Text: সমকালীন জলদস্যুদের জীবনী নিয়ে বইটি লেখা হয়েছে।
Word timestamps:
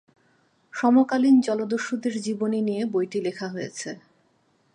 সমকালীন 0.73 1.35
জলদস্যুদের 1.39 2.13
জীবনী 2.21 2.59
নিয়ে 2.61 2.83
বইটি 2.85 3.19
লেখা 3.21 3.47
হয়েছে। 3.47 3.89